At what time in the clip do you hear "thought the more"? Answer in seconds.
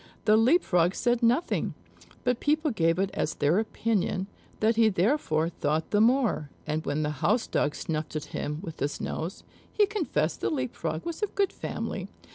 5.49-6.49